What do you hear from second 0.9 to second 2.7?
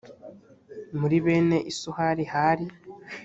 muri bene isuhari hari: